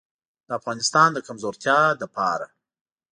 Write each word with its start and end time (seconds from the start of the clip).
د 0.47 0.49
افغانستان 0.59 1.09
د 1.13 1.17
کمزورتیا 1.27 1.79
لپاره. 2.01 2.45